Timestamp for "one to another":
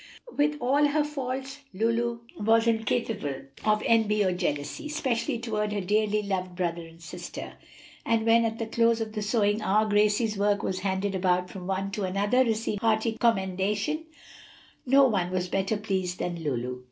11.67-12.43